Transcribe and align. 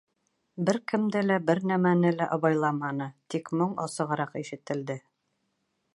Бер 0.69 0.79
кемде 0.93 1.21
лә, 1.25 1.35
бер 1.49 1.61
нәмәне 1.73 2.13
лә 2.15 2.29
абайламаны, 2.37 3.11
тик 3.35 3.55
моң 3.61 3.79
асығыраҡ 3.87 4.37
ишетелде. 4.45 5.01